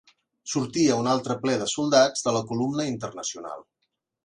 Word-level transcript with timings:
Sortia 0.53 0.95
un 1.01 1.09
altre 1.11 1.35
ple 1.43 1.59
de 1.65 1.67
soldats 1.75 2.27
de 2.31 2.35
la 2.39 2.43
Columna 2.53 2.89
Internacional 2.95 3.65